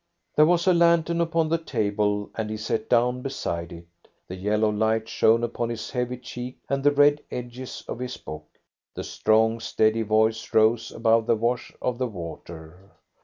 [0.35, 3.85] There was a lantern upon the table, and he sat down beside it.
[4.27, 8.47] The yellow light shone upon his heavy cheek and the red edges of his book.
[8.95, 12.89] The strong, steady voice rose above the wash of the water.